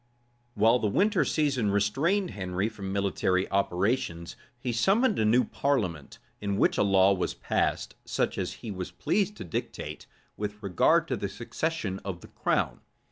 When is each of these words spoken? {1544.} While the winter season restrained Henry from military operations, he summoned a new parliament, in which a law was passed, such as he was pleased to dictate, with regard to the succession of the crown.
{1544.} 0.55 0.63
While 0.63 0.79
the 0.79 0.97
winter 0.97 1.23
season 1.23 1.69
restrained 1.71 2.31
Henry 2.31 2.67
from 2.69 2.91
military 2.91 3.47
operations, 3.51 4.35
he 4.57 4.71
summoned 4.71 5.19
a 5.19 5.25
new 5.25 5.43
parliament, 5.43 6.17
in 6.39 6.57
which 6.57 6.79
a 6.79 6.81
law 6.81 7.13
was 7.13 7.35
passed, 7.35 7.93
such 8.03 8.39
as 8.39 8.51
he 8.65 8.71
was 8.71 8.89
pleased 8.89 9.37
to 9.37 9.43
dictate, 9.43 10.07
with 10.37 10.63
regard 10.63 11.07
to 11.07 11.15
the 11.15 11.29
succession 11.29 11.99
of 12.03 12.21
the 12.21 12.29
crown. 12.29 12.79